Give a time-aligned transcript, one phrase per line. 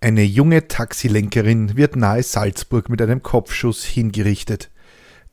[0.00, 4.70] Eine junge Taxilenkerin wird nahe Salzburg mit einem Kopfschuss hingerichtet.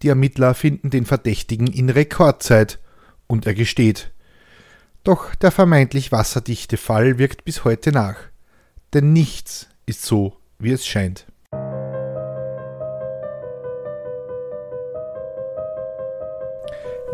[0.01, 2.79] Die Ermittler finden den Verdächtigen in Rekordzeit
[3.27, 4.11] und er gesteht.
[5.03, 8.17] Doch der vermeintlich wasserdichte Fall wirkt bis heute nach.
[8.93, 11.27] Denn nichts ist so, wie es scheint.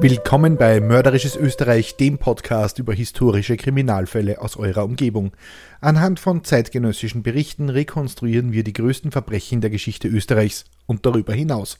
[0.03, 5.31] Willkommen bei Mörderisches Österreich, dem Podcast über historische Kriminalfälle aus eurer Umgebung.
[5.79, 11.77] Anhand von zeitgenössischen Berichten rekonstruieren wir die größten Verbrechen der Geschichte Österreichs und darüber hinaus.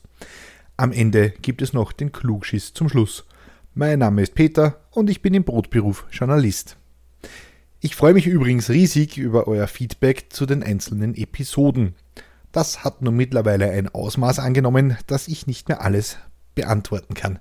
[0.78, 3.26] Am Ende gibt es noch den Klugschiss zum Schluss.
[3.74, 6.78] Mein Name ist Peter und ich bin im Brotberuf Journalist.
[7.80, 11.96] Ich freue mich übrigens riesig über euer Feedback zu den einzelnen Episoden.
[12.52, 16.20] Das hat nun mittlerweile ein Ausmaß angenommen, dass ich nicht mehr alles
[16.56, 17.40] beantworten kann.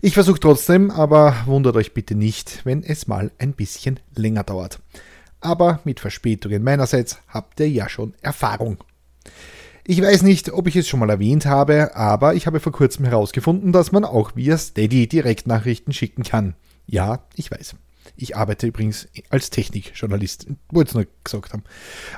[0.00, 4.80] Ich versuche trotzdem, aber wundert euch bitte nicht, wenn es mal ein bisschen länger dauert.
[5.40, 8.82] Aber mit Verspätungen meinerseits habt ihr ja schon Erfahrung.
[9.86, 13.04] Ich weiß nicht, ob ich es schon mal erwähnt habe, aber ich habe vor kurzem
[13.04, 16.54] herausgefunden, dass man auch via Steady Direktnachrichten schicken kann.
[16.86, 17.74] Ja, ich weiß.
[18.16, 20.46] Ich arbeite übrigens als Technikjournalist.
[20.70, 21.64] Wollte es nur gesagt haben.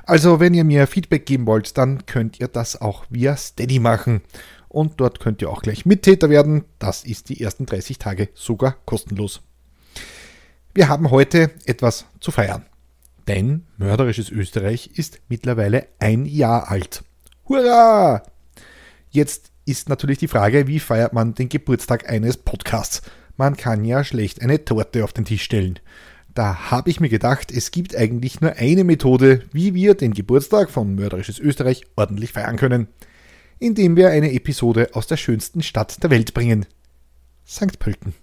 [0.05, 4.21] Also, wenn ihr mir Feedback geben wollt, dann könnt ihr das auch via Steady machen
[4.77, 6.67] und dort könnt ihr auch gleich Mittäter werden.
[6.79, 9.41] Das ist die ersten 30 Tage sogar kostenlos.
[10.75, 12.67] Wir haben heute etwas zu feiern.
[13.27, 17.05] Denn Mörderisches Österreich ist mittlerweile ein Jahr alt.
[17.49, 18.23] Hurra!
[19.09, 23.01] Jetzt ist natürlich die Frage, wie feiert man den Geburtstag eines Podcasts?
[23.39, 25.81] Man kann ja schlecht eine Torte auf den Tisch stellen.
[26.35, 30.69] Da habe ich mir gedacht, es gibt eigentlich nur eine Methode, wie wir den Geburtstag
[30.69, 32.89] von Mörderisches Österreich ordentlich feiern können
[33.59, 36.67] indem wir eine Episode aus der schönsten Stadt der Welt bringen.
[37.47, 37.79] St.
[37.79, 38.15] Pölten.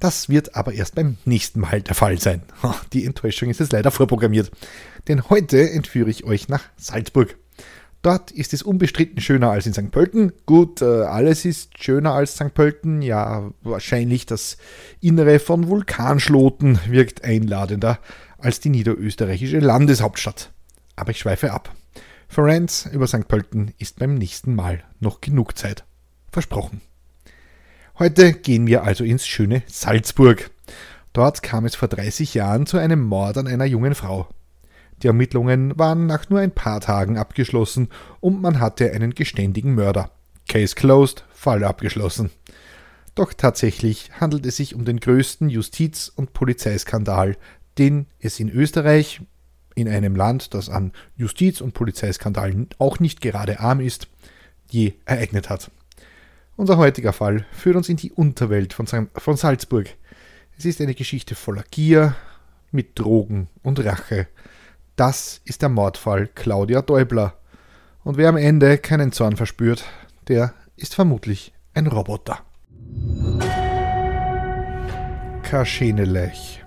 [0.00, 2.42] Das wird aber erst beim nächsten Mal der Fall sein.
[2.92, 4.50] Die Enttäuschung ist jetzt leider vorprogrammiert.
[5.08, 7.36] Denn heute entführe ich euch nach Salzburg.
[8.02, 9.90] Dort ist es unbestritten schöner als in St.
[9.90, 10.32] Pölten.
[10.46, 12.54] Gut, äh, alles ist schöner als St.
[12.54, 13.02] Pölten.
[13.02, 14.56] Ja, wahrscheinlich das
[15.00, 17.98] Innere von Vulkanschloten wirkt einladender
[18.38, 20.52] als die niederösterreichische Landeshauptstadt.
[20.94, 21.74] Aber ich schweife ab.
[22.36, 23.26] Rants über St.
[23.26, 25.84] Pölten ist beim nächsten Mal noch genug Zeit.
[26.30, 26.80] Versprochen.
[27.98, 30.50] Heute gehen wir also ins schöne Salzburg.
[31.12, 34.28] Dort kam es vor 30 Jahren zu einem Mord an einer jungen Frau.
[35.02, 37.88] Die Ermittlungen waren nach nur ein paar Tagen abgeschlossen
[38.20, 40.10] und man hatte einen geständigen Mörder.
[40.48, 42.30] Case closed, Fall abgeschlossen.
[43.14, 47.36] Doch tatsächlich handelt es sich um den größten Justiz- und Polizeiskandal,
[47.78, 49.22] den es in Österreich
[49.78, 54.08] in einem Land, das an Justiz- und Polizeiskandalen auch nicht gerade arm ist,
[54.68, 55.70] je ereignet hat.
[56.56, 58.86] Unser heutiger Fall führt uns in die Unterwelt von,
[59.36, 59.88] Salzburg.
[60.58, 62.16] Es ist eine Geschichte voller Gier,
[62.70, 64.26] mit Drogen und Rache.
[64.96, 67.34] Das ist der Mordfall Claudia Däubler.
[68.02, 69.84] Und wer am Ende keinen Zorn verspürt,
[70.26, 72.40] der ist vermutlich ein Roboter.
[75.42, 76.64] Kaschenelech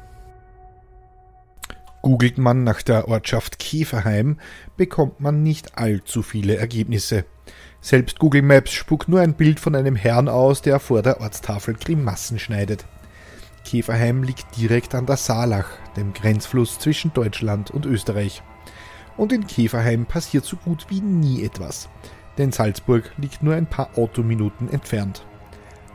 [2.02, 4.38] Googelt man nach der Ortschaft Käferheim,
[4.76, 7.26] bekommt man nicht allzu viele Ergebnisse.
[7.80, 11.76] Selbst Google Maps spuckt nur ein Bild von einem Herrn aus, der vor der Ortstafel
[11.76, 12.86] Grimassen schneidet.
[13.66, 18.42] Käferheim liegt direkt an der Saalach, dem Grenzfluss zwischen Deutschland und Österreich.
[19.16, 21.88] Und in Käferheim passiert so gut wie nie etwas,
[22.40, 25.24] denn Salzburg liegt nur ein paar Autominuten entfernt.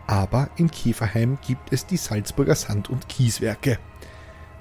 [0.06, 3.78] Aber in Käferheim gibt es die Salzburger Sand- und Kieswerke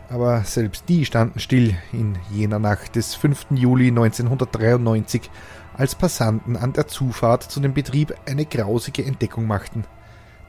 [0.10, 3.48] aber selbst die standen still in jener Nacht des 5.
[3.52, 5.30] Juli 1993,
[5.76, 9.84] als Passanten an der Zufahrt zu dem Betrieb eine grausige Entdeckung machten.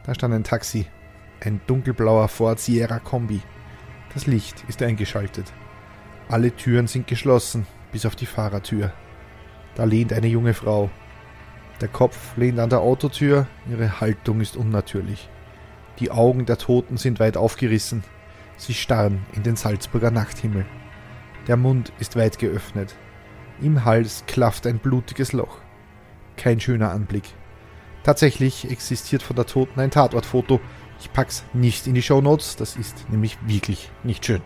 [0.05, 0.87] Da stand ein Taxi,
[1.41, 3.41] ein dunkelblauer Ford Sierra Kombi.
[4.15, 5.53] Das Licht ist eingeschaltet.
[6.28, 8.93] Alle Türen sind geschlossen, bis auf die Fahrertür.
[9.75, 10.91] Da lehnt eine junge Frau.
[11.81, 15.28] Der Kopf lehnt an der Autotür, ihre Haltung ist unnatürlich.
[15.99, 18.03] Die Augen der Toten sind weit aufgerissen,
[18.56, 20.65] Sie starren in den Salzburger Nachthimmel.
[21.47, 22.94] Der Mund ist weit geöffnet.
[23.61, 25.59] Im Hals klafft ein blutiges Loch.
[26.36, 27.25] Kein schöner Anblick.
[28.03, 30.60] Tatsächlich existiert von der Toten ein Tatortfoto.
[31.01, 34.42] Ich pack's nicht in die Shownotes, das ist nämlich wirklich nicht schön.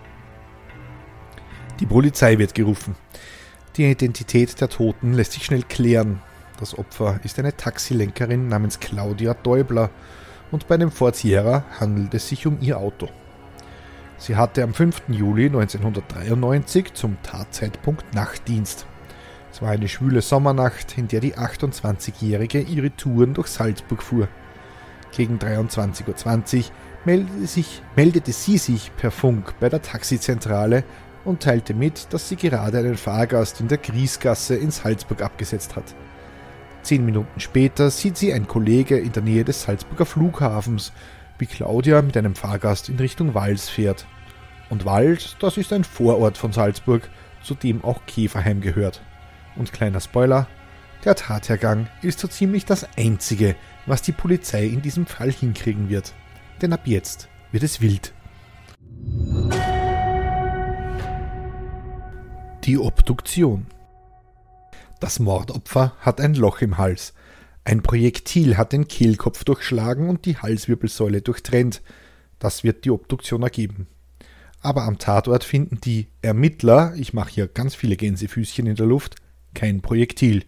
[1.78, 2.96] Die Polizei wird gerufen.
[3.76, 6.20] Die Identität der Toten lässt sich schnell klären.
[6.58, 9.90] Das Opfer ist eine Taxilenkerin namens Claudia Däubler
[10.50, 13.08] und bei dem Ford Sierra handelt es sich um ihr Auto.
[14.20, 15.04] Sie hatte am 5.
[15.08, 18.84] Juli 1993 zum Tatzeitpunkt Nachtdienst.
[19.50, 24.28] Es war eine schwüle Sommernacht, in der die 28-Jährige ihre Touren durch Salzburg fuhr.
[25.16, 26.64] Gegen 23.20 Uhr
[27.06, 30.84] meldete, sich, meldete sie sich per Funk bei der Taxizentrale
[31.24, 35.94] und teilte mit, dass sie gerade einen Fahrgast in der Griesgasse in Salzburg abgesetzt hat.
[36.82, 40.92] Zehn Minuten später sieht sie ein Kollege in der Nähe des Salzburger Flughafens,
[41.40, 44.06] wie Claudia mit einem Fahrgast in Richtung Wals fährt.
[44.68, 47.08] Und Wals, das ist ein Vorort von Salzburg,
[47.42, 49.02] zu dem auch Käferheim gehört.
[49.56, 50.46] Und kleiner Spoiler,
[51.04, 53.56] der Tathergang ist so ziemlich das Einzige,
[53.86, 56.12] was die Polizei in diesem Fall hinkriegen wird.
[56.60, 58.12] Denn ab jetzt wird es wild.
[62.64, 63.66] Die Obduktion.
[65.00, 67.14] Das Mordopfer hat ein Loch im Hals.
[67.64, 71.82] Ein Projektil hat den Kehlkopf durchschlagen und die Halswirbelsäule durchtrennt.
[72.38, 73.86] Das wird die Obduktion ergeben.
[74.62, 79.16] Aber am Tatort finden die Ermittler, ich mache hier ganz viele Gänsefüßchen in der Luft,
[79.54, 80.44] kein Projektil.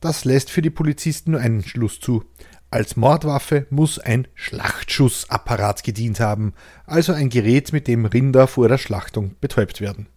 [0.00, 2.24] Das lässt für die Polizisten nur einen Schluss zu.
[2.70, 6.52] Als Mordwaffe muss ein Schlachtschussapparat gedient haben,
[6.84, 10.08] also ein Gerät, mit dem Rinder vor der Schlachtung betäubt werden.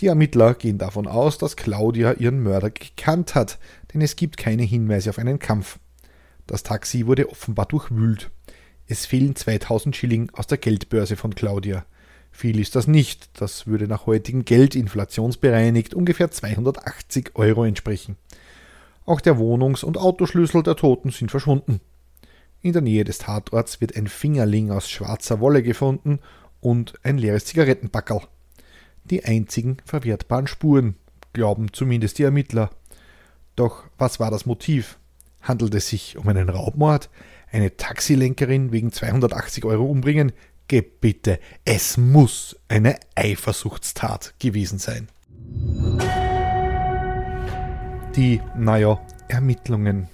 [0.00, 3.58] Die Ermittler gehen davon aus, dass Claudia ihren Mörder gekannt hat,
[3.92, 5.80] denn es gibt keine Hinweise auf einen Kampf.
[6.46, 8.30] Das Taxi wurde offenbar durchwühlt.
[8.86, 11.84] Es fehlen 2000 Schilling aus der Geldbörse von Claudia.
[12.30, 18.16] Viel ist das nicht, das würde nach heutigem Geld inflationsbereinigt ungefähr 280 Euro entsprechen.
[19.04, 21.80] Auch der Wohnungs- und Autoschlüssel der Toten sind verschwunden.
[22.60, 26.20] In der Nähe des Tatorts wird ein Fingerling aus schwarzer Wolle gefunden
[26.60, 28.22] und ein leeres Zigarettenpackerl
[29.10, 30.96] die einzigen verwertbaren Spuren,
[31.32, 32.70] glauben zumindest die Ermittler.
[33.56, 34.98] Doch was war das Motiv?
[35.42, 37.10] Handelt es sich um einen Raubmord?
[37.50, 40.32] Eine Taxilenkerin wegen 280 Euro umbringen?
[40.68, 45.08] Geb bitte, es muss eine Eifersuchtstat gewesen sein.
[48.14, 50.08] Die, naja, Ermittlungen.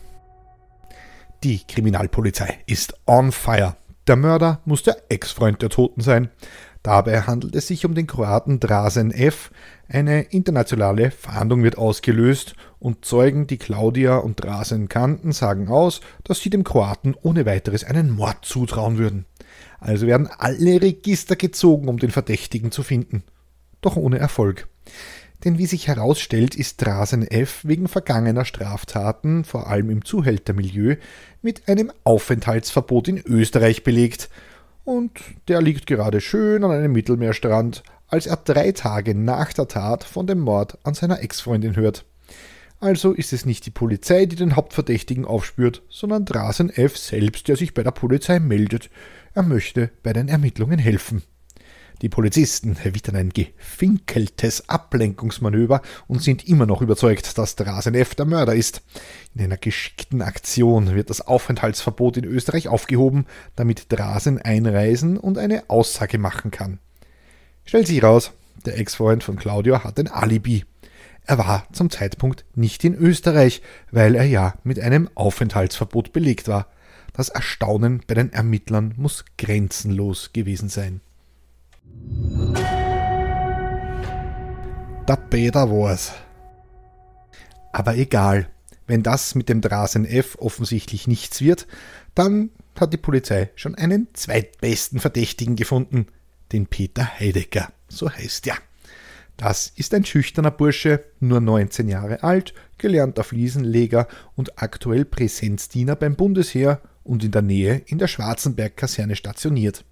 [1.43, 3.77] Die Kriminalpolizei ist on fire.
[4.07, 6.31] Der Mörder muss der Ex-Freund der Toten sein.
[6.85, 9.51] Dabei handelt es sich um den Kroaten Drasen F.
[9.89, 16.41] Eine internationale Fahndung wird ausgelöst und Zeugen, die Claudia und Drasen kannten, sagen aus, dass
[16.41, 19.25] sie dem Kroaten ohne weiteres einen Mord zutrauen würden.
[19.81, 23.25] Also werden alle Register gezogen, um den Verdächtigen zu finden.
[23.81, 24.69] Doch ohne Erfolg.
[25.43, 27.61] Denn wie sich herausstellt, ist Drasen F.
[27.63, 30.97] wegen vergangener Straftaten, vor allem im Zuhältermilieu,
[31.41, 34.29] mit einem Aufenthaltsverbot in Österreich belegt–
[34.85, 40.05] und der liegt gerade schön an einem Mittelmeerstrand, als er drei Tage nach der Tat
[40.05, 42.05] von dem Mord an seiner Ex-Freundin hört.
[42.81, 46.99] Also ist es nicht die Polizei, die den Hauptverdächtigen aufspürt, sondern Drasen F.
[46.99, 48.91] selbst, der sich bei der Polizei meldet.
[49.33, 51.23] Er möchte bei den Ermittlungen helfen.
[52.03, 58.15] Die Polizisten erwittern ein gefinkeltes Ablenkungsmanöver und sind immer noch überzeugt, dass Drasen F.
[58.15, 58.83] der Mörder ist.
[59.35, 63.27] In einer geschickten Aktion wird das Aufenthaltsverbot in Österreich aufgehoben,
[63.57, 66.79] damit Drasen einreisen und eine Aussage machen kann.
[67.65, 68.33] Stellt sich raus,
[68.65, 70.65] der Ex-Freund von Claudio hat ein Alibi.
[71.27, 76.67] Er war zum Zeitpunkt nicht in Österreich, weil er ja mit einem Aufenthaltsverbot belegt war.
[77.15, 81.01] Das Erstaunen bei den Ermittlern muss grenzenlos gewesen sein.
[85.07, 86.13] Der Peter war's.
[87.73, 88.49] Aber egal,
[88.87, 91.67] wenn das mit dem Drasen F offensichtlich nichts wird,
[92.15, 96.07] dann hat die Polizei schon einen zweitbesten Verdächtigen gefunden,
[96.53, 98.57] den Peter Heidecker, so heißt er.
[99.37, 106.15] Das ist ein schüchterner Bursche, nur 19 Jahre alt, gelernter Fliesenleger und aktuell Präsenzdiener beim
[106.15, 109.85] Bundesheer und in der Nähe in der Schwarzenberg-Kaserne stationiert.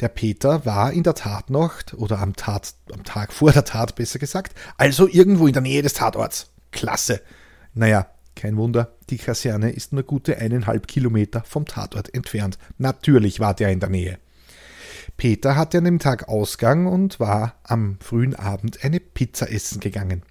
[0.00, 4.18] Der Peter war in der Tatnacht oder am, Tat, am Tag vor der Tat besser
[4.18, 6.52] gesagt, also irgendwo in der Nähe des Tatorts.
[6.70, 7.20] Klasse.
[7.74, 12.58] Naja, kein Wunder, die Kaserne ist nur gute eineinhalb Kilometer vom Tatort entfernt.
[12.78, 14.18] Natürlich war der in der Nähe.
[15.16, 20.22] Peter hatte an dem Tag Ausgang und war am frühen Abend eine Pizza essen gegangen.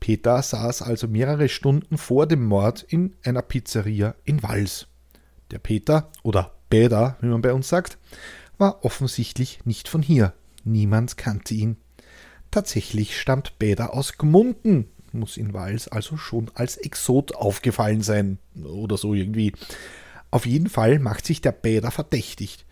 [0.00, 4.86] Peter saß also mehrere Stunden vor dem Mord in einer Pizzeria in Wals.
[5.50, 7.98] Der Peter, oder Beda, wie man bei uns sagt,
[8.60, 10.32] war offensichtlich nicht von hier.
[10.64, 11.76] Niemand kannte ihn.
[12.50, 18.38] Tatsächlich stammt Bäder aus Gmunden, muss in Wals also schon als Exot aufgefallen sein.
[18.62, 19.52] Oder so irgendwie.
[20.30, 22.66] Auf jeden Fall macht sich der Bäder verdächtigt.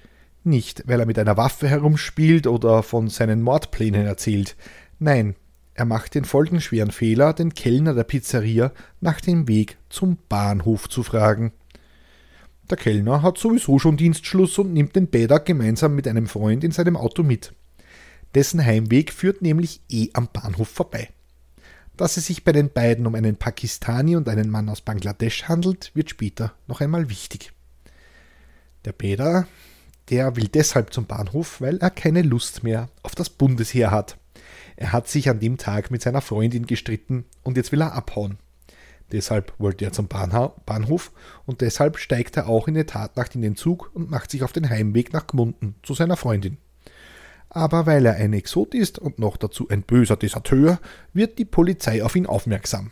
[0.44, 4.56] Nicht, weil er mit einer Waffe herumspielt oder von seinen Mordplänen erzählt.
[4.98, 5.34] Nein,
[5.74, 11.02] er macht den folgenschweren Fehler, den Kellner der Pizzeria nach dem Weg zum Bahnhof zu
[11.02, 11.52] fragen.
[12.70, 16.70] Der Kellner hat sowieso schon Dienstschluss und nimmt den Bäder gemeinsam mit einem Freund in
[16.70, 17.54] seinem Auto mit.
[18.34, 21.08] Dessen Heimweg führt nämlich eh am Bahnhof vorbei.
[21.96, 25.90] Dass es sich bei den beiden um einen Pakistani und einen Mann aus Bangladesch handelt,
[25.94, 27.52] wird später noch einmal wichtig.
[28.84, 29.48] Der Bäder,
[30.10, 34.16] Der will deshalb zum Bahnhof, weil er keine Lust mehr auf das Bundesheer hat.
[34.76, 38.38] Er hat sich an dem Tag mit seiner Freundin gestritten und jetzt will er abhauen.
[39.12, 41.12] Deshalb wollte er zum Bahnhof
[41.46, 44.52] und deshalb steigt er auch in der Tatnacht in den Zug und macht sich auf
[44.52, 46.58] den Heimweg nach Gmunden zu seiner Freundin.
[47.48, 50.78] Aber weil er ein Exot ist und noch dazu ein böser Deserteur,
[51.14, 52.90] wird die Polizei auf ihn aufmerksam.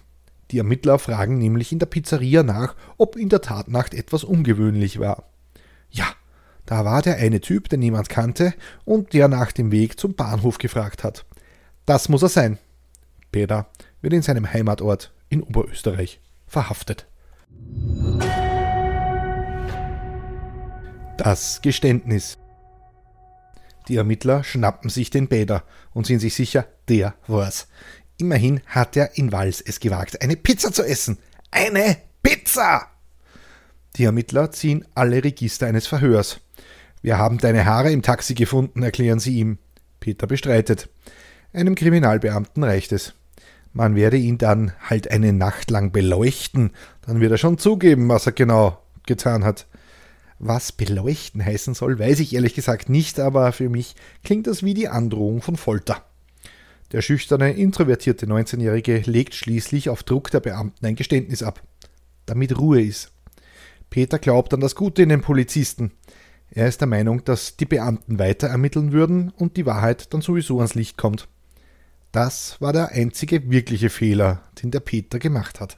[0.50, 5.24] Die Ermittler fragen nämlich in der Pizzeria nach, ob in der Tatnacht etwas ungewöhnlich war.
[5.90, 6.06] Ja,
[6.64, 8.54] da war der eine Typ, den niemand kannte
[8.84, 11.26] und der nach dem Weg zum Bahnhof gefragt hat.
[11.84, 12.58] Das muss er sein.
[13.30, 13.66] Peter
[14.00, 17.06] wird in seinem Heimatort in Oberösterreich verhaftet.
[21.16, 22.38] Das Geständnis.
[23.88, 27.68] Die Ermittler schnappen sich den Bäder und sind sich sicher, der war's.
[28.18, 31.18] Immerhin hat er in Wals es gewagt, eine Pizza zu essen.
[31.50, 32.90] Eine Pizza!
[33.96, 36.40] Die Ermittler ziehen alle Register eines Verhörs.
[37.02, 39.58] Wir haben deine Haare im Taxi gefunden, erklären sie ihm.
[40.00, 40.88] Peter bestreitet.
[41.52, 43.14] Einem Kriminalbeamten reicht es.
[43.76, 46.70] Man werde ihn dann halt eine Nacht lang beleuchten,
[47.02, 49.66] dann wird er schon zugeben, was er genau getan hat.
[50.38, 54.72] Was beleuchten heißen soll, weiß ich ehrlich gesagt nicht, aber für mich klingt das wie
[54.72, 56.02] die Androhung von Folter.
[56.92, 61.62] Der schüchterne, introvertierte 19-Jährige legt schließlich auf Druck der Beamten ein Geständnis ab,
[62.24, 63.12] damit Ruhe ist.
[63.90, 65.92] Peter glaubt an das Gute in den Polizisten.
[66.48, 70.56] Er ist der Meinung, dass die Beamten weiter ermitteln würden und die Wahrheit dann sowieso
[70.56, 71.28] ans Licht kommt.
[72.16, 75.76] Das war der einzige wirkliche Fehler, den der Peter gemacht hat.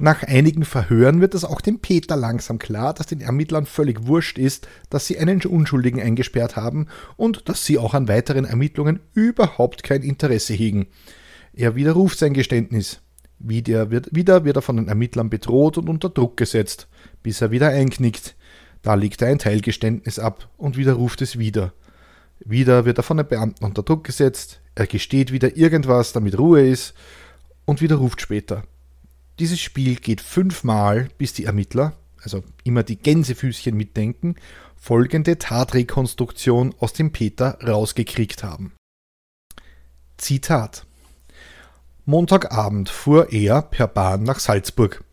[0.00, 4.36] Nach einigen Verhören wird es auch dem Peter langsam klar, dass den Ermittlern völlig wurscht
[4.36, 9.84] ist, dass sie einen Unschuldigen eingesperrt haben und dass sie auch an weiteren Ermittlungen überhaupt
[9.84, 10.88] kein Interesse hegen.
[11.52, 13.00] Er widerruft sein Geständnis.
[13.38, 16.88] Wieder wird, wieder wird er von den Ermittlern bedroht und unter Druck gesetzt,
[17.22, 18.34] bis er wieder einknickt.
[18.82, 21.72] Da legt er ein Teilgeständnis ab und widerruft es wieder.
[22.40, 26.66] Wieder wird er von den Beamten unter Druck gesetzt, er gesteht wieder irgendwas, damit Ruhe
[26.66, 26.94] ist
[27.64, 28.64] und widerruft später.
[29.38, 34.36] Dieses Spiel geht fünfmal, bis die Ermittler, also immer die Gänsefüßchen mitdenken,
[34.76, 38.72] folgende Tatrekonstruktion aus dem Peter rausgekriegt haben.
[40.16, 40.86] Zitat
[42.04, 45.04] Montagabend fuhr er per Bahn nach Salzburg.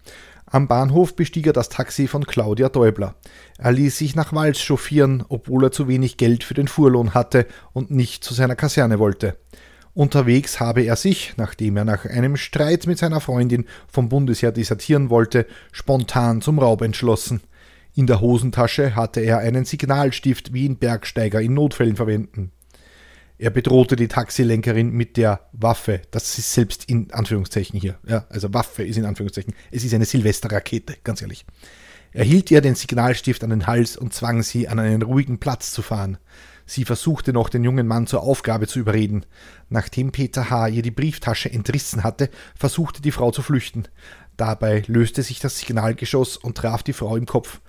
[0.51, 3.13] Am Bahnhof bestieg er das Taxi von Claudia Däubler.
[3.60, 7.46] Er ließ sich nach Wals chauffieren, obwohl er zu wenig Geld für den Fuhrlohn hatte
[7.72, 9.38] und nicht zu seiner Kaserne wollte.
[9.94, 15.10] Unterwegs habe er sich, nachdem er nach einem Streit mit seiner Freundin vom Bundesheer desertieren
[15.10, 17.41] wollte, spontan zum Raub entschlossen.
[17.94, 22.51] In der Hosentasche hatte er einen Signalstift, wie ihn Bergsteiger in Notfällen verwenden.
[23.39, 26.01] Er bedrohte die Taxilenkerin mit der Waffe.
[26.12, 27.98] Das ist selbst in Anführungszeichen hier.
[28.05, 29.53] Ja, also Waffe ist in Anführungszeichen.
[29.72, 31.46] Es ist eine Silvesterrakete, ganz ehrlich.
[32.12, 35.72] Er hielt ihr den Signalstift an den Hals und zwang sie, an einen ruhigen Platz
[35.72, 36.17] zu fahren.
[36.65, 39.25] Sie versuchte noch, den jungen Mann zur Aufgabe zu überreden.
[39.69, 40.67] Nachdem Peter H.
[40.67, 43.88] ihr die Brieftasche entrissen hatte, versuchte die Frau zu flüchten.
[44.36, 47.62] Dabei löste sich das Signalgeschoss und traf die Frau im Kopf.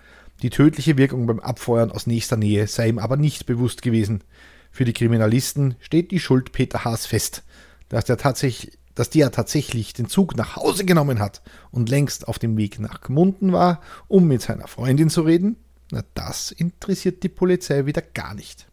[0.43, 4.25] Die tödliche Wirkung beim Abfeuern aus nächster Nähe sei ihm aber nicht bewusst gewesen.
[4.71, 7.43] Für die Kriminalisten steht die Schuld Peter Haas fest,
[7.89, 12.39] dass der tatsächlich dass der tatsächlich den Zug nach Hause genommen hat und längst auf
[12.39, 15.57] dem Weg nach Gmunden war, um mit seiner Freundin zu reden,
[15.91, 18.67] na das interessiert die Polizei wieder gar nicht.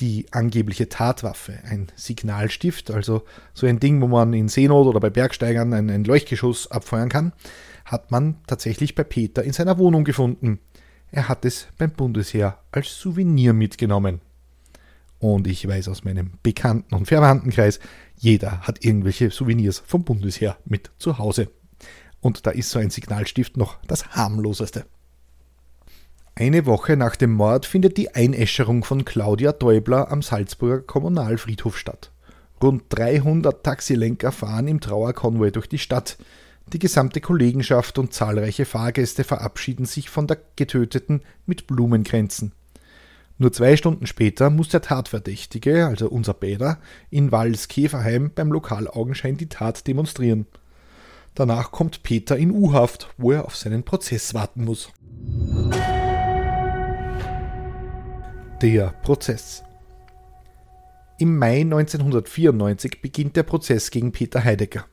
[0.00, 3.22] Die angebliche Tatwaffe, ein Signalstift, also
[3.52, 7.32] so ein Ding, wo man in Seenot oder bei Bergsteigern ein, ein Leuchtgeschoss abfeuern kann,
[7.84, 10.58] hat man tatsächlich bei Peter in seiner Wohnung gefunden.
[11.12, 14.20] Er hat es beim Bundesheer als Souvenir mitgenommen.
[15.24, 17.80] Und ich weiß aus meinem Bekannten- und Verwandtenkreis,
[18.18, 21.48] jeder hat irgendwelche Souvenirs vom Bundesheer mit zu Hause.
[22.20, 24.84] Und da ist so ein Signalstift noch das harmloseste.
[26.34, 32.12] Eine Woche nach dem Mord findet die Einäscherung von Claudia Däubler am Salzburger Kommunalfriedhof statt.
[32.62, 36.18] Rund 300 Taxilenker fahren im Trauerkonvoi durch die Stadt.
[36.74, 42.52] Die gesamte Kollegenschaft und zahlreiche Fahrgäste verabschieden sich von der Getöteten mit Blumenkränzen.
[43.36, 46.78] Nur zwei Stunden später muss der Tatverdächtige, also unser Bäder,
[47.10, 50.46] in Wals Käferheim beim Lokalaugenschein die Tat demonstrieren.
[51.34, 54.92] Danach kommt Peter in U-Haft, wo er auf seinen Prozess warten muss.
[58.62, 59.64] Der Prozess
[61.18, 64.86] Im Mai 1994 beginnt der Prozess gegen Peter Heidecker.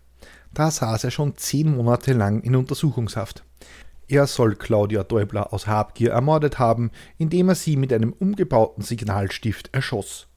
[0.52, 3.44] Da saß er schon zehn Monate lang in Untersuchungshaft.
[4.12, 9.74] Er soll Claudia Däubler aus Habgier ermordet haben, indem er sie mit einem umgebauten Signalstift
[9.74, 10.28] erschoss.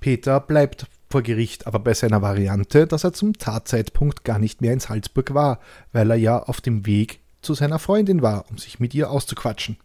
[0.00, 4.72] Peter bleibt vor Gericht aber bei seiner Variante, dass er zum Tatzeitpunkt gar nicht mehr
[4.72, 5.60] in Salzburg war,
[5.92, 9.76] weil er ja auf dem Weg zu seiner Freundin war, um sich mit ihr auszuquatschen.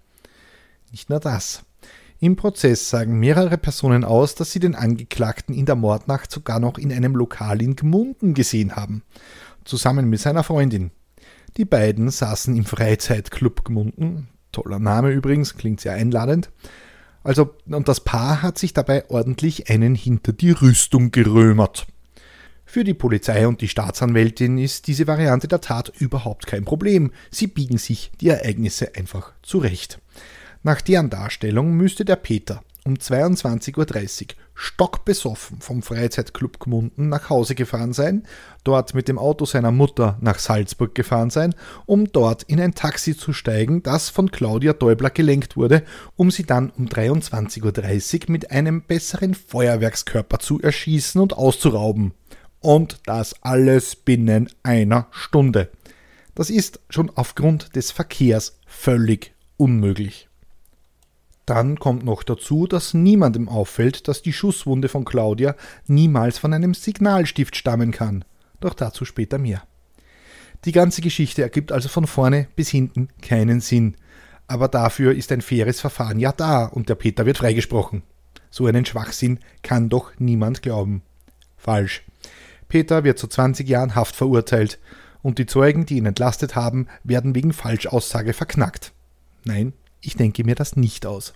[0.90, 1.62] Nicht nur das.
[2.20, 6.80] Im Prozess sagen mehrere Personen aus, dass sie den Angeklagten in der Mordnacht sogar noch
[6.80, 9.04] in einem Lokal in Gmunden gesehen haben,
[9.64, 10.90] zusammen mit seiner Freundin.
[11.58, 16.50] Die beiden saßen im Freizeitclub Gmunden, toller Name übrigens, klingt sehr einladend.
[17.24, 21.88] Also, und das Paar hat sich dabei ordentlich einen hinter die Rüstung gerömert.
[22.66, 27.12] Für die Polizei und die Staatsanwältin ist diese Variante der Tat überhaupt kein Problem.
[27.32, 30.02] Sie biegen sich die Ereignisse einfach zurecht.
[30.62, 37.56] Nach deren Darstellung müsste der Peter um 22.30 Uhr stockbesoffen vom Freizeitclub Gmunden nach Hause
[37.56, 38.24] gefahren sein,
[38.64, 41.56] dort mit dem Auto seiner Mutter nach Salzburg gefahren sein,
[41.88, 45.84] um dort in ein Taxi zu steigen, das von Claudia Däubler gelenkt wurde,
[46.16, 52.14] um sie dann um 23.30 Uhr mit einem besseren Feuerwerkskörper zu erschießen und auszurauben.
[52.60, 55.70] Und das alles binnen einer Stunde.
[56.36, 60.30] Das ist schon aufgrund des Verkehrs völlig unmöglich.
[61.46, 66.74] Dann kommt noch dazu, dass niemandem auffällt, dass die Schusswunde von Claudia niemals von einem
[66.74, 68.26] Signalstift stammen kann.
[68.60, 69.62] Doch dazu später mehr.
[70.66, 73.96] Die ganze Geschichte ergibt also von vorne bis hinten keinen Sinn.
[74.48, 78.04] Aber dafür ist ein faires Verfahren ja da und der Peter wird freigesprochen.
[78.50, 81.04] So einen Schwachsinn kann doch niemand glauben.
[81.58, 82.04] Falsch.
[82.68, 84.80] Peter wird zu 20 Jahren Haft verurteilt
[85.22, 88.94] und die Zeugen, die ihn entlastet haben, werden wegen Falschaussage verknackt.
[89.44, 89.74] Nein,
[90.06, 91.34] ich denke mir das nicht aus.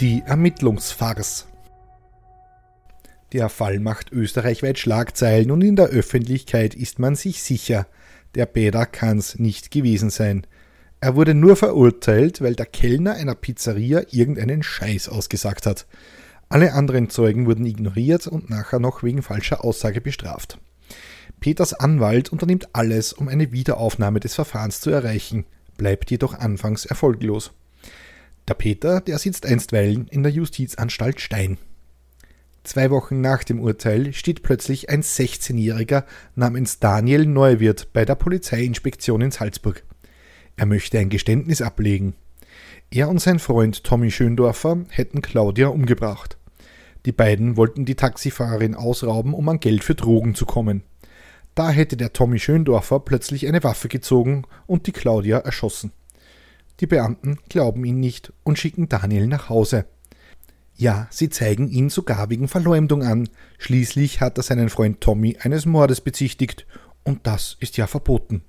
[0.00, 1.46] Die Ermittlungsfarce.
[3.32, 7.86] Der Fall macht österreichweit Schlagzeilen und in der Öffentlichkeit ist man sich sicher,
[8.34, 10.46] der Bäder kann's nicht gewesen sein.
[11.00, 15.86] Er wurde nur verurteilt, weil der Kellner einer Pizzeria irgendeinen Scheiß ausgesagt hat.
[16.48, 20.58] Alle anderen Zeugen wurden ignoriert und nachher noch wegen falscher Aussage bestraft.
[21.42, 25.44] Peters Anwalt unternimmt alles, um eine Wiederaufnahme des Verfahrens zu erreichen,
[25.76, 27.50] bleibt jedoch anfangs erfolglos.
[28.46, 31.58] Der Peter, der sitzt einstweilen in der Justizanstalt Stein.
[32.62, 36.04] Zwei Wochen nach dem Urteil steht plötzlich ein 16-Jähriger
[36.36, 39.82] namens Daniel Neuwirth bei der Polizeiinspektion in Salzburg.
[40.56, 42.14] Er möchte ein Geständnis ablegen.
[42.92, 46.38] Er und sein Freund Tommy Schöndorfer hätten Claudia umgebracht.
[47.04, 50.84] Die beiden wollten die Taxifahrerin ausrauben, um an Geld für Drogen zu kommen.
[51.54, 55.92] Da hätte der Tommy Schöndorfer plötzlich eine Waffe gezogen und die Claudia erschossen.
[56.80, 59.84] Die Beamten glauben ihn nicht und schicken Daniel nach Hause.
[60.74, 63.28] Ja, sie zeigen ihn sogar wegen Verleumdung an.
[63.58, 66.66] Schließlich hat er seinen Freund Tommy eines Mordes bezichtigt,
[67.04, 68.42] und das ist ja verboten.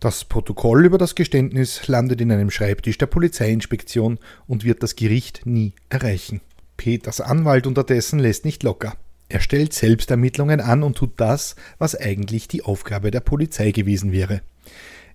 [0.00, 4.18] Das Protokoll über das Geständnis landet in einem Schreibtisch der Polizeiinspektion
[4.48, 6.40] und wird das Gericht nie erreichen.
[6.76, 8.96] Peters Anwalt unterdessen lässt nicht locker.
[9.32, 14.12] Er stellt selbst Ermittlungen an und tut das, was eigentlich die Aufgabe der Polizei gewesen
[14.12, 14.42] wäre.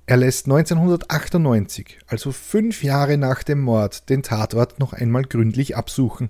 [0.07, 6.29] Er lässt 1998, also fünf Jahre nach dem Mord, den Tatort noch einmal gründlich absuchen.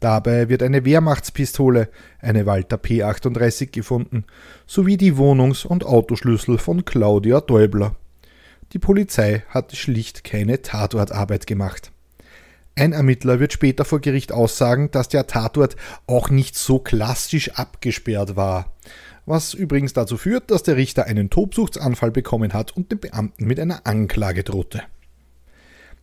[0.00, 4.24] Dabei wird eine Wehrmachtspistole, eine Walter P38 gefunden,
[4.66, 7.94] sowie die Wohnungs- und Autoschlüssel von Claudia Däubler.
[8.72, 11.91] Die Polizei hat schlicht keine Tatortarbeit gemacht.
[12.74, 18.34] Ein Ermittler wird später vor Gericht aussagen, dass der Tatort auch nicht so klassisch abgesperrt
[18.34, 18.72] war.
[19.26, 23.60] Was übrigens dazu führt, dass der Richter einen Tobsuchtsanfall bekommen hat und dem Beamten mit
[23.60, 24.82] einer Anklage drohte.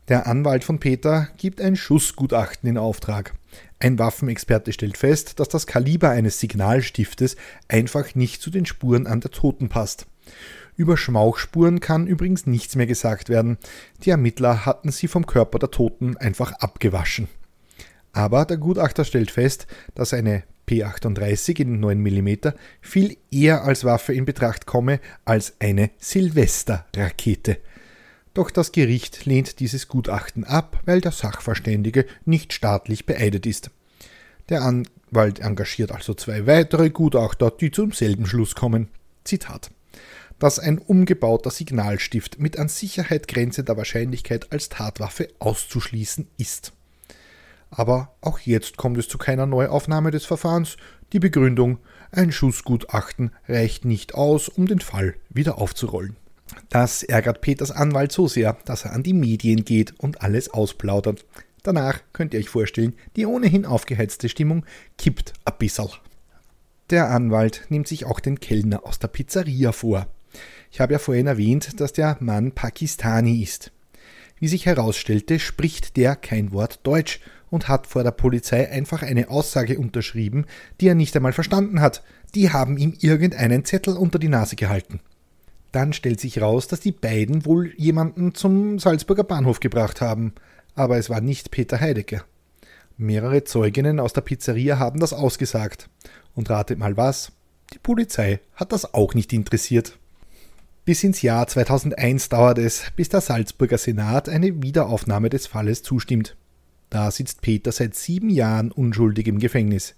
[0.10, 3.34] Der Anwalt von Peter gibt ein Schussgutachten in Auftrag.
[3.80, 7.36] Ein Waffenexperte stellt fest, dass das Kaliber eines Signalstiftes
[7.68, 10.08] einfach nicht zu den Spuren an der Toten passt.
[10.80, 13.58] Über Schmauchspuren kann übrigens nichts mehr gesagt werden.
[14.06, 17.28] Die Ermittler hatten sie vom Körper der Toten einfach abgewaschen.
[18.13, 24.13] Aber der Gutachter stellt fest, dass eine P38 in 9 mm viel eher als Waffe
[24.13, 27.58] in Betracht komme als eine Silvesterrakete.
[28.34, 33.70] Doch das Gericht lehnt dieses Gutachten ab, weil der Sachverständige nicht staatlich beeidet ist.
[34.48, 38.88] Der Anwalt engagiert also zwei weitere Gutachter, die zum selben Schluss kommen.
[39.26, 39.72] Zitat
[40.39, 46.73] dass ein umgebauter Signalstift mit an Sicherheit grenzender Wahrscheinlichkeit als Tatwaffe auszuschließen ist.
[47.71, 50.78] Aber auch jetzt kommt es zu keiner Neuaufnahme des Verfahrens.
[51.13, 51.78] Die Begründung,
[52.12, 56.15] ein Schussgutachten reicht nicht aus, um den Fall wieder aufzurollen.
[56.69, 61.25] Das ärgert Peters Anwalt so sehr, dass er an die Medien geht und alles ausplaudert.
[61.62, 64.65] Danach könnt ihr euch vorstellen, die ohnehin aufgeheizte Stimmung
[64.97, 65.89] kippt ein bisschen.
[66.89, 70.08] Der Anwalt nimmt sich auch den Kellner aus der Pizzeria vor.
[70.72, 73.72] Ich habe ja vorhin erwähnt, dass der Mann Pakistani ist.
[74.40, 79.30] Wie sich herausstellte, spricht der kein Wort Deutsch und hat vor der Polizei einfach eine
[79.30, 80.46] Aussage unterschrieben,
[80.80, 82.04] die er nicht einmal verstanden hat.
[82.36, 85.00] Die haben ihm irgendeinen Zettel unter die Nase gehalten.
[85.72, 90.34] Dann stellt sich raus, dass die beiden wohl jemanden zum Salzburger Bahnhof gebracht haben,
[90.76, 92.24] aber es war nicht Peter Heidecker.
[92.98, 95.90] Mehrere Zeuginnen aus der Pizzeria haben das ausgesagt.
[96.36, 97.32] Und ratet mal was?
[97.74, 99.98] Die Polizei hat das auch nicht interessiert.
[100.89, 106.36] Bis ins Jahr 2001 dauert es, bis der Salzburger Senat eine Wiederaufnahme des Falles zustimmt.
[106.89, 109.93] Da sitzt Peter seit sieben Jahren unschuldig im Gefängnis.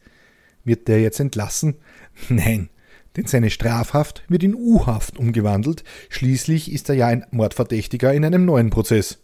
[0.65, 1.75] Wird der jetzt entlassen?
[2.27, 2.67] Nein,
[3.15, 5.85] denn seine Strafhaft wird in U-Haft umgewandelt.
[6.09, 9.19] Schließlich ist er ja ein Mordverdächtiger in einem neuen Prozess.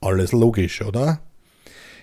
[0.00, 1.20] Alles logisch, oder?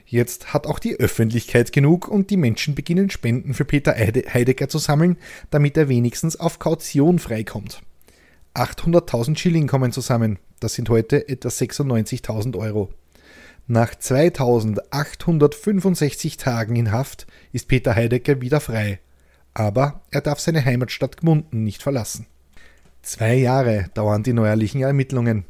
[0.06, 4.77] Jetzt hat auch die Öffentlichkeit genug und die Menschen beginnen Spenden für Peter Heidegger zu
[4.77, 5.17] sammeln,
[5.49, 7.82] damit er wenigstens auf Kaution freikommt.
[8.58, 10.39] 800.000 Schilling kommen zusammen.
[10.60, 12.89] Das sind heute etwa 96.000 Euro.
[13.67, 19.00] Nach 2865 Tagen in Haft ist Peter Heidegger wieder frei.
[19.54, 22.26] Aber er darf seine Heimatstadt Gmunden nicht verlassen.
[23.04, 25.46] Zwei Jahre dauern die neuerlichen Ermittlungen.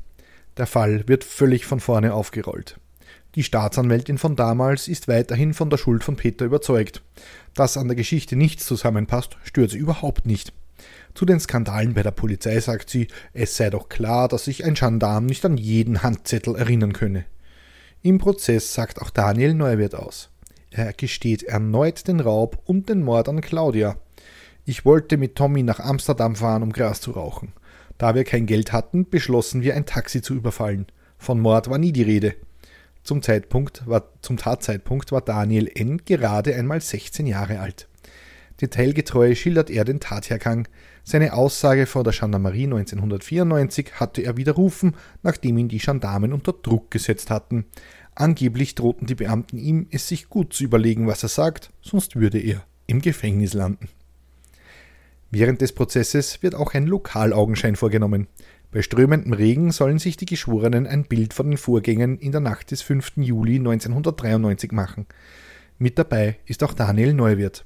[0.57, 2.77] Der Fall wird völlig von vorne aufgerollt.
[3.35, 7.01] Die Staatsanwältin von damals ist weiterhin von der Schuld von Peter überzeugt.
[7.53, 10.51] Dass an der Geschichte nichts zusammenpasst, stört sie überhaupt nicht.
[11.17, 14.75] Zu den Skandalen bei der Polizei sagt sie, es sei doch klar, dass sich ein
[14.75, 17.25] Gendarm nicht an jeden Handzettel erinnern könne.
[18.03, 20.29] Im Prozess sagt auch Daniel Neuwirth aus.
[20.69, 23.97] Er gesteht erneut den Raub und den Mord an Claudia.
[24.63, 27.51] Ich wollte mit Tommy nach Amsterdam fahren, um Gras zu rauchen.
[27.97, 30.85] Da wir kein Geld hatten, beschlossen wir, ein Taxi zu überfallen.
[31.17, 32.35] Von Mord war nie die Rede.
[33.01, 35.99] Zum, Zeitpunkt war, zum Tatzeitpunkt war Daniel N.
[36.05, 37.87] gerade einmal 16 Jahre alt.
[38.61, 40.67] Detailgetreu schildert er den Tathergang.
[41.03, 46.89] Seine Aussage vor der Gendarmerie 1994 hatte er widerrufen, nachdem ihn die Gendarmen unter Druck
[46.91, 47.65] gesetzt hatten.
[48.15, 52.39] Angeblich drohten die Beamten ihm, es sich gut zu überlegen, was er sagt, sonst würde
[52.39, 53.89] er im Gefängnis landen.
[55.29, 58.27] Während des Prozesses wird auch ein Lokalaugenschein vorgenommen.
[58.71, 62.71] Bei strömendem Regen sollen sich die Geschworenen ein Bild von den Vorgängen in der Nacht
[62.71, 63.17] des 5.
[63.17, 65.05] Juli 1993 machen.
[65.77, 67.63] Mit dabei ist auch Daniel Neuwirth.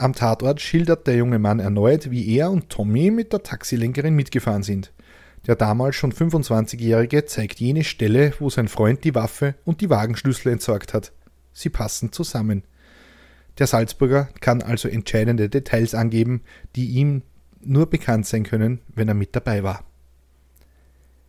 [0.00, 4.62] Am Tatort schildert der junge Mann erneut, wie er und Tommy mit der Taxilenkerin mitgefahren
[4.62, 4.94] sind.
[5.46, 10.52] Der damals schon 25-Jährige zeigt jene Stelle, wo sein Freund die Waffe und die Wagenschlüssel
[10.52, 11.12] entsorgt hat.
[11.52, 12.62] Sie passen zusammen.
[13.58, 16.44] Der Salzburger kann also entscheidende Details angeben,
[16.76, 17.20] die ihm
[17.60, 19.84] nur bekannt sein können, wenn er mit dabei war.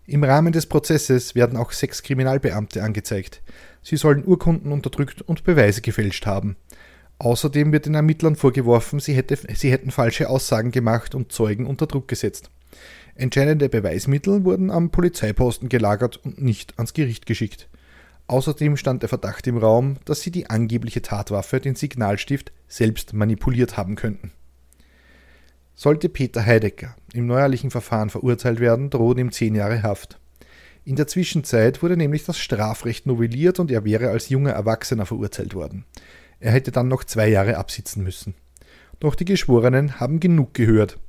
[0.06, 3.42] Im Rahmen des Prozesses werden auch sechs Kriminalbeamte angezeigt.
[3.82, 6.56] Sie sollen Urkunden unterdrückt und Beweise gefälscht haben.
[7.22, 11.86] Außerdem wird den Ermittlern vorgeworfen, sie, hätte, sie hätten falsche Aussagen gemacht und Zeugen unter
[11.86, 12.50] Druck gesetzt.
[13.14, 17.70] Entscheidende Beweismittel wurden am Polizeiposten gelagert und nicht ans Gericht geschickt.
[18.26, 23.78] Außerdem stand der Verdacht im Raum, dass sie die angebliche Tatwaffe, den Signalstift, selbst manipuliert
[23.78, 24.32] haben könnten.
[25.76, 30.20] Sollte Peter Heidecker im neuerlichen Verfahren verurteilt werden, drohen ihm zehn Jahre Haft.
[30.86, 35.54] In der Zwischenzeit wurde nämlich das Strafrecht novelliert und er wäre als junger Erwachsener verurteilt
[35.54, 35.86] worden.
[36.42, 38.34] Er hätte dann noch zwei Jahre absitzen müssen.
[39.00, 41.00] Doch die Geschworenen haben genug gehört.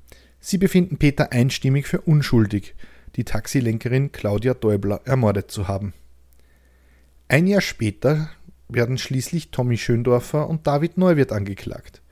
[0.40, 2.74] Sie befinden Peter einstimmig für unschuldig,
[3.16, 5.94] die Taxilenkerin Claudia Däubler ermordet zu haben.
[7.28, 8.28] Ein Jahr später
[8.68, 12.02] werden schließlich Tommy Schöndorfer und David Neuwirth angeklagt.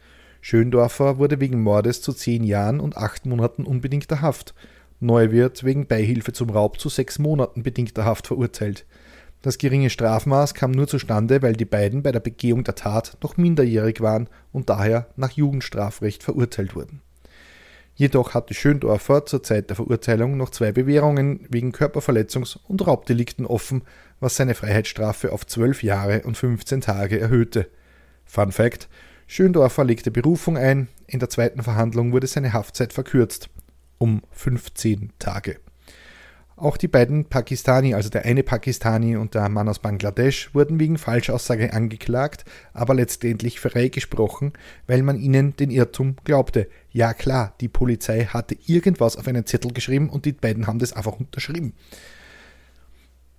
[0.41, 4.55] Schöndorfer wurde wegen Mordes zu zehn Jahren und acht Monaten unbedingter Haft,
[4.99, 8.87] Neuwirth wegen Beihilfe zum Raub zu sechs Monaten bedingter Haft verurteilt.
[9.43, 13.39] Das geringe Strafmaß kam nur zustande, weil die beiden bei der Begehung der Tat noch
[13.39, 17.01] minderjährig waren und daher nach Jugendstrafrecht verurteilt wurden.
[17.95, 23.83] Jedoch hatte Schöndorfer zur Zeit der Verurteilung noch zwei Bewährungen wegen Körperverletzungs- und Raubdelikten offen,
[24.21, 27.69] was seine Freiheitsstrafe auf zwölf Jahre und 15 Tage erhöhte.
[28.25, 28.89] Fun Fact:
[29.27, 33.51] Schöndorfer legte Berufung ein, in der zweiten Verhandlung wurde seine Haftzeit verkürzt
[33.99, 35.59] um 15 Tage.
[36.61, 40.99] Auch die beiden Pakistani, also der eine Pakistani und der Mann aus Bangladesch, wurden wegen
[40.99, 42.45] Falschaussage angeklagt,
[42.75, 44.53] aber letztendlich freigesprochen,
[44.87, 46.69] weil man ihnen den Irrtum glaubte.
[46.93, 50.93] Ja klar, die Polizei hatte irgendwas auf einen Zettel geschrieben und die beiden haben das
[50.93, 51.73] einfach unterschrieben.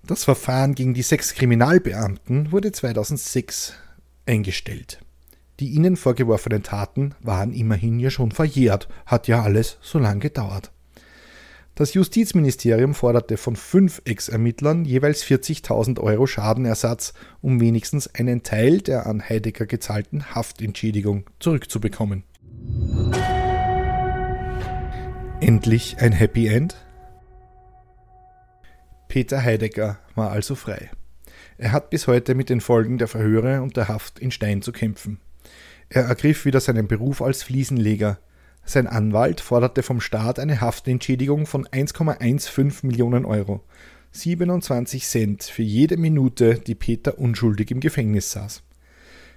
[0.02, 3.76] Das Verfahren gegen die sechs Kriminalbeamten wurde 2006
[4.26, 5.00] eingestellt.
[5.60, 10.72] Die ihnen vorgeworfenen Taten waren immerhin ja schon verjährt, hat ja alles so lange gedauert.
[11.76, 19.08] Das Justizministerium forderte von fünf Ex-Ermittlern jeweils 40.000 Euro Schadenersatz, um wenigstens einen Teil der
[19.08, 22.24] an Heidegger gezahlten Haftentschädigung zurückzubekommen.
[25.40, 26.76] Endlich ein Happy End?
[29.08, 30.92] Peter Heidegger war also frei.
[31.58, 34.72] Er hat bis heute mit den Folgen der Verhöre und der Haft in Stein zu
[34.72, 35.20] kämpfen.
[35.90, 38.20] Er ergriff wieder seinen Beruf als Fliesenleger,
[38.64, 43.62] Sein Anwalt forderte vom Staat eine Haftentschädigung von 1,15 Millionen Euro.
[44.12, 48.64] 27 Cent für jede Minute, die Peter unschuldig im Gefängnis saß.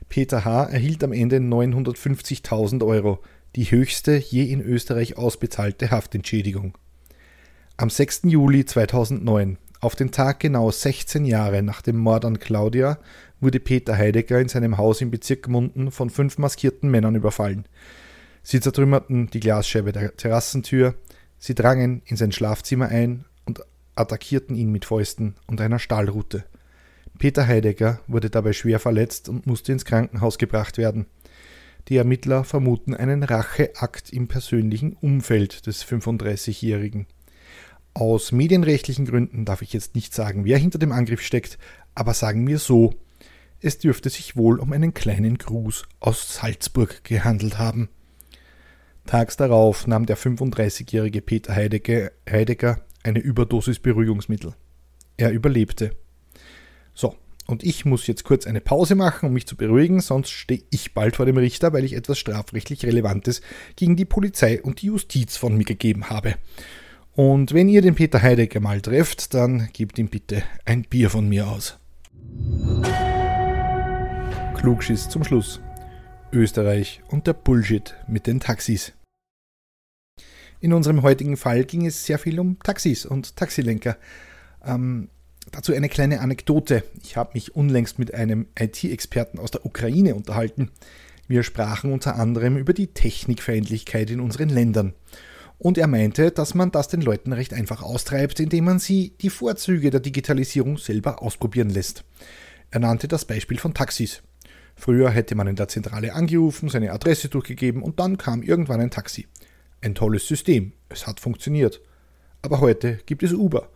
[0.09, 0.65] Peter H.
[0.65, 3.21] erhielt am Ende 950.000 Euro,
[3.57, 6.77] die höchste je in Österreich ausbezahlte Haftentschädigung.
[7.77, 8.23] Am 6.
[8.25, 12.99] Juli 2009, auf den Tag genau 16 Jahre nach dem Mord an Claudia,
[13.41, 17.67] wurde Peter Heidegger in seinem Haus im Bezirk Munden von fünf maskierten Männern überfallen.
[18.47, 20.95] Sie zertrümmerten die Glasscheibe der Terrassentür,
[21.39, 23.63] sie drangen in sein Schlafzimmer ein und
[23.97, 26.45] attackierten ihn mit Fäusten und einer Stahlrute.
[27.19, 31.07] Peter Heidegger wurde dabei schwer verletzt und musste ins Krankenhaus gebracht werden.
[31.89, 37.07] Die Ermittler vermuten einen Racheakt im persönlichen Umfeld des 35-Jährigen.
[37.95, 41.59] Aus medienrechtlichen Gründen darf ich jetzt nicht sagen, wer hinter dem Angriff steckt,
[41.95, 42.95] aber sagen wir so,
[43.61, 47.89] es dürfte sich wohl um einen kleinen Gruß aus Salzburg gehandelt haben.
[49.07, 54.55] Tags darauf nahm der 35-jährige Peter Heidegger eine Überdosis Beruhigungsmittel.
[55.17, 55.91] Er überlebte.
[56.95, 57.15] So,
[57.47, 60.95] und ich muss jetzt kurz eine Pause machen, um mich zu beruhigen, sonst stehe ich
[60.95, 63.43] bald vor dem Richter, weil ich etwas strafrechtlich Relevantes
[63.77, 66.37] gegen die Polizei und die Justiz von mir gegeben habe.
[67.13, 71.29] Und wenn ihr den Peter Heidegger mal trefft, dann gebt ihm bitte ein Bier von
[71.29, 71.79] mir aus.
[74.57, 75.61] Klugschiss zum Schluss.
[76.35, 78.93] Österreich und der Bullshit mit den Taxis.
[80.61, 83.97] In unserem heutigen Fall ging es sehr viel um Taxis und Taxilenker.
[84.65, 85.09] Ähm,
[85.51, 86.85] Dazu eine kleine Anekdote.
[87.03, 90.71] Ich habe mich unlängst mit einem IT-Experten aus der Ukraine unterhalten.
[91.29, 94.95] Wir sprachen unter anderem über die Technikfeindlichkeit in unseren Ländern.
[95.59, 99.31] Und er meinte, dass man das den Leuten recht einfach austreibt, indem man sie die
[99.31, 102.05] Vorzüge der Digitalisierung selber ausprobieren lässt.
[102.71, 104.23] Er nannte das Beispiel von Taxis.
[104.77, 108.91] Früher hätte man in der Zentrale angerufen, seine Adresse durchgegeben und dann kam irgendwann ein
[108.91, 109.27] Taxi.
[109.81, 111.81] Ein tolles System, es hat funktioniert.
[112.43, 113.71] Aber heute gibt es Uber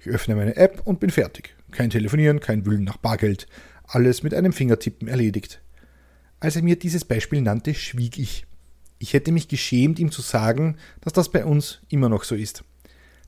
[0.00, 1.54] ich öffne meine App und bin fertig.
[1.70, 3.46] Kein Telefonieren, kein Wühlen nach Bargeld.
[3.84, 5.60] Alles mit einem Fingertippen erledigt.
[6.40, 8.46] Als er mir dieses Beispiel nannte, schwieg ich.
[8.98, 12.64] Ich hätte mich geschämt, ihm zu sagen, dass das bei uns immer noch so ist.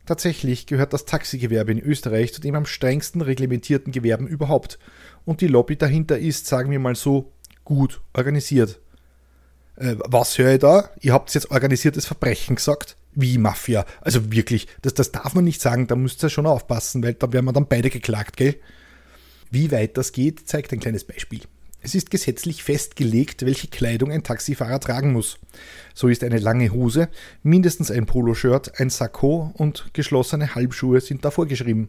[0.07, 4.79] Tatsächlich gehört das Taxigewerbe in Österreich zu den am strengsten reglementierten Gewerben überhaupt.
[5.25, 7.33] Und die Lobby dahinter ist, sagen wir mal so,
[7.65, 8.81] gut organisiert.
[9.77, 10.91] Äh, was höre ich da?
[11.01, 12.97] Ihr habt jetzt organisiertes Verbrechen gesagt?
[13.15, 13.85] wie Mafia.
[14.01, 17.33] Also wirklich, das, das darf man nicht sagen, da müsst ihr schon aufpassen, weil da
[17.33, 18.57] werden wir dann beide geklagt, gell?
[19.51, 21.41] Wie weit das geht, zeigt ein kleines Beispiel.
[21.85, 25.39] Es ist gesetzlich festgelegt, welche Kleidung ein Taxifahrer tragen muss.
[25.95, 27.09] So ist eine lange Hose,
[27.43, 31.89] mindestens ein Poloshirt, ein Sakko und geschlossene Halbschuhe sind da vorgeschrieben.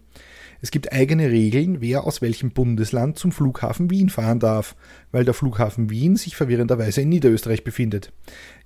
[0.62, 4.76] Es gibt eigene Regeln, wer aus welchem Bundesland zum Flughafen Wien fahren darf,
[5.12, 8.12] weil der Flughafen Wien sich verwirrenderweise in Niederösterreich befindet.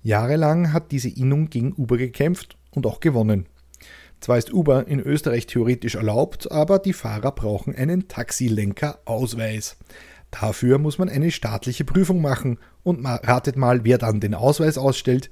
[0.03, 3.47] Jahrelang hat diese Innung gegen Uber gekämpft und auch gewonnen.
[4.21, 9.77] Zwar ist Uber in Österreich theoretisch erlaubt, aber die Fahrer brauchen einen Taxilenkerausweis.
[10.31, 15.29] Dafür muss man eine staatliche Prüfung machen und ratet mal, wer dann den Ausweis ausstellt.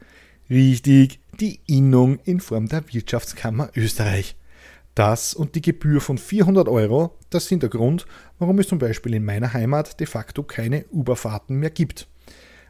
[0.50, 4.36] Richtig, die Innung in Form der Wirtschaftskammer Österreich.
[4.96, 8.06] Das und die Gebühr von 400 Euro, das sind der Grund,
[8.40, 12.08] warum es zum Beispiel in meiner Heimat de facto keine Uberfahrten mehr gibt.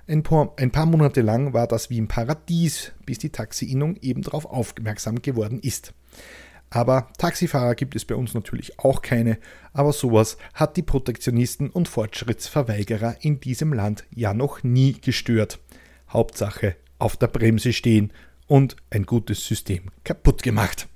[0.07, 4.23] Ein paar, ein paar Monate lang war das wie im Paradies, bis die Taxi-Innung eben
[4.23, 5.93] darauf aufmerksam geworden ist.
[6.69, 9.37] Aber Taxifahrer gibt es bei uns natürlich auch keine,
[9.71, 15.59] aber sowas hat die Protektionisten und Fortschrittsverweigerer in diesem Land ja noch nie gestört.
[16.09, 18.11] Hauptsache auf der Bremse stehen
[18.47, 20.87] und ein gutes System kaputt gemacht.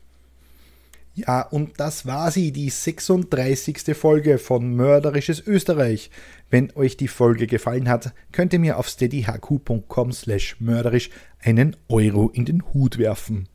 [1.15, 3.93] Ja, und das war sie, die 36.
[3.93, 6.11] Folge von Mörderisches Österreich.
[6.49, 11.09] Wenn euch die Folge gefallen hat, könnt ihr mir auf steadyhq.com slash mörderisch
[11.41, 13.49] einen Euro in den Hut werfen.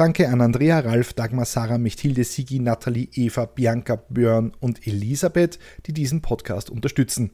[0.00, 5.92] Danke an Andrea, Ralf, Dagmar, Sarah, Mechthilde, Sigi, Nathalie, Eva, Bianca, Björn und Elisabeth, die
[5.92, 7.32] diesen Podcast unterstützen.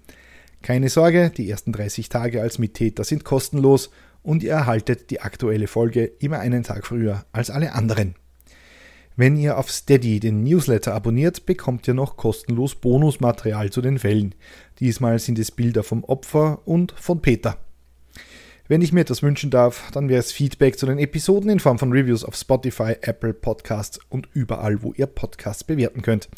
[0.63, 3.91] Keine Sorge, die ersten 30 Tage als Mittäter sind kostenlos
[4.25, 8.17] und ihr erhaltet die aktuelle Folge immer einen Tag früher als alle anderen.
[9.15, 14.35] Wenn ihr auf Steady den Newsletter abonniert, bekommt ihr noch kostenlos Bonusmaterial zu den Fällen.
[14.81, 17.59] Diesmal sind es Bilder vom Opfer und von Peter.
[18.69, 21.79] Wenn ich mir etwas wünschen darf, dann wäre es Feedback zu den Episoden in Form
[21.79, 26.29] von Reviews auf Spotify, Apple Podcasts und überall, wo ihr Podcasts bewerten könnt.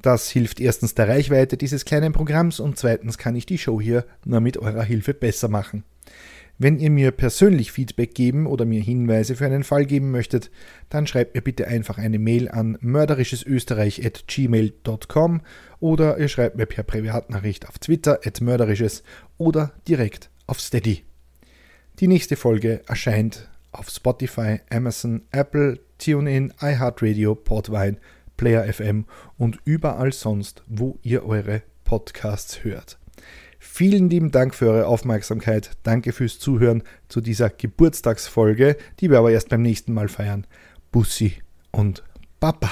[0.00, 4.06] Das hilft erstens der Reichweite dieses kleinen Programms und zweitens kann ich die Show hier
[4.24, 5.84] nur mit eurer Hilfe besser machen.
[6.56, 10.50] Wenn ihr mir persönlich Feedback geben oder mir Hinweise für einen Fall geben möchtet,
[10.88, 15.42] dann schreibt mir bitte einfach eine Mail an mörderischesösterreich.gmail.com
[15.80, 19.02] oder ihr schreibt mir per Privatnachricht auf Twitter at mörderisches
[19.36, 21.07] oder direkt auf Steady.
[22.00, 27.96] Die nächste Folge erscheint auf Spotify, Amazon, Apple, TuneIn, iHeartRadio, Podvine,
[28.36, 29.04] Player FM
[29.36, 32.98] und überall sonst, wo ihr eure Podcasts hört.
[33.58, 35.72] Vielen lieben Dank für eure Aufmerksamkeit.
[35.82, 40.46] Danke fürs Zuhören zu dieser Geburtstagsfolge, die wir aber erst beim nächsten Mal feiern.
[40.92, 41.34] Bussi
[41.72, 42.04] und
[42.38, 42.70] Baba.